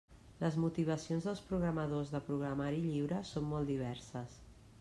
[0.43, 4.39] Les motivacions dels programadors de programari lliure són molt diverses.